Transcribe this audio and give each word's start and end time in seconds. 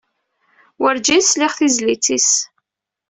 Werǧin 0.81 1.21
sliɣ 1.23 1.51
i 1.57 1.57
tezlit-is. 1.69 2.31